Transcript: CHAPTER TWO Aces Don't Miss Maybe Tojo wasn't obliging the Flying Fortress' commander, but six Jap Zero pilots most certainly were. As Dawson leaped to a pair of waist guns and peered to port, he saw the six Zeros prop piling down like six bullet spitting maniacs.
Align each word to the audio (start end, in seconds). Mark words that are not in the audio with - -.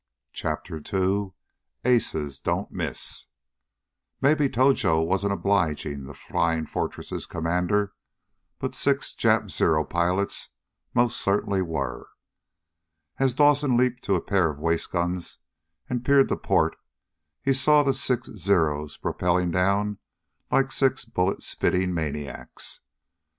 CHAPTER 0.33 0.79
TWO 0.79 1.35
Aces 1.85 2.39
Don't 2.39 2.71
Miss 2.71 3.27
Maybe 4.19 4.49
Tojo 4.49 5.05
wasn't 5.05 5.31
obliging 5.31 6.05
the 6.05 6.15
Flying 6.15 6.65
Fortress' 6.65 7.27
commander, 7.27 7.93
but 8.57 8.73
six 8.73 9.13
Jap 9.13 9.51
Zero 9.51 9.83
pilots 9.83 10.49
most 10.95 11.21
certainly 11.21 11.61
were. 11.61 12.09
As 13.19 13.35
Dawson 13.35 13.77
leaped 13.77 14.01
to 14.05 14.15
a 14.15 14.21
pair 14.21 14.49
of 14.49 14.57
waist 14.57 14.91
guns 14.91 15.37
and 15.87 16.03
peered 16.03 16.29
to 16.29 16.35
port, 16.35 16.77
he 17.43 17.53
saw 17.53 17.83
the 17.83 17.93
six 17.93 18.27
Zeros 18.31 18.97
prop 18.97 19.19
piling 19.19 19.51
down 19.51 19.99
like 20.51 20.71
six 20.71 21.05
bullet 21.05 21.43
spitting 21.43 21.93
maniacs. 21.93 22.79